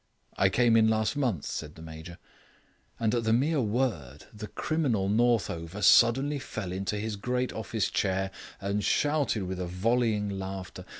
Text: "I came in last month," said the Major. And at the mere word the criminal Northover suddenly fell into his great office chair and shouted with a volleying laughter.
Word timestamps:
"I 0.35 0.49
came 0.49 0.75
in 0.75 0.87
last 0.87 1.15
month," 1.15 1.45
said 1.45 1.75
the 1.75 1.81
Major. 1.83 2.17
And 2.99 3.13
at 3.13 3.23
the 3.23 3.31
mere 3.31 3.61
word 3.61 4.25
the 4.33 4.47
criminal 4.47 5.07
Northover 5.09 5.83
suddenly 5.83 6.39
fell 6.39 6.71
into 6.71 6.97
his 6.97 7.15
great 7.17 7.53
office 7.53 7.87
chair 7.91 8.31
and 8.59 8.83
shouted 8.83 9.43
with 9.43 9.59
a 9.59 9.67
volleying 9.67 10.27
laughter. 10.27 10.85